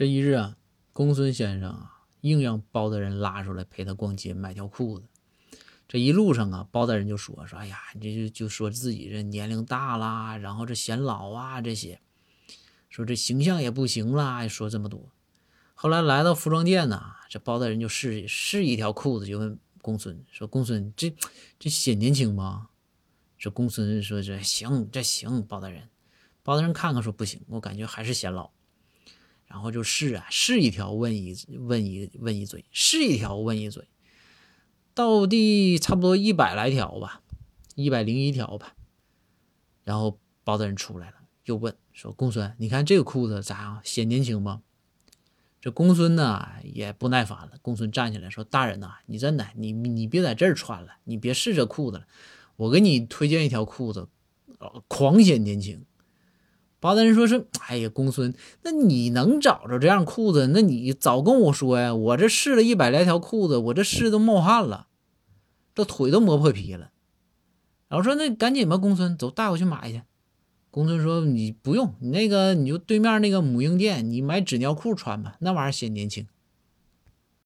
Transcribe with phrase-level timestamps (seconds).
[0.00, 0.56] 这一日啊，
[0.94, 5.04] 公孙先生啊，硬让包大人拉出来陪他逛街买条裤子。
[5.86, 12.00] 这一路上啊，包大人就说说：“哎呀，你这就就说自己这年龄大啦，然后这显老啊，这些，
[12.88, 15.12] 说这形象也不行啦，说这么多。”
[15.76, 21.14] 后来来到服装店呢，这包大人就试试一条裤子，就问公孙说：“公孙，这
[21.58, 22.70] 这显年轻吗？”
[23.38, 25.90] 这公孙说：“这行，这行。”包大人，
[26.42, 28.50] 包大人看看说：“不行，我感觉还是显老。”
[29.50, 33.88] 然后就试啊，试一条问一问一问一嘴，试一条问一嘴。
[34.94, 37.20] 到第差不多一百来条吧，
[37.74, 38.76] 一百零一条吧，
[39.82, 41.16] 然后包大人出来了，
[41.46, 43.80] 又问说：“公孙，你看这个裤子咋样？
[43.82, 44.62] 显年轻吗？”
[45.60, 52.06] 这公孙呢也不耐烦了，公孙站起来说：“大人呐，你真的，你你别在这儿穿了，你别试这裤子了，
[52.54, 54.08] 我给你推荐一条裤子，
[54.86, 55.84] 狂显年轻。”
[56.80, 60.46] 巴大人说是：“哎呀，公孙，那你能找着这样裤子？
[60.48, 61.94] 那你早跟我说呀！
[61.94, 64.86] 我这试了一百来条裤子，我这试都冒汗了，
[65.74, 66.90] 这腿都磨破皮了。”
[67.88, 70.02] 然后说：“那赶紧吧，公孙，走，带我去买去。”
[70.72, 76.26] 公孙说：“你不用，你那个你就对面那个母婴店，你买纸尿裤穿吧，那玩意儿显年轻。”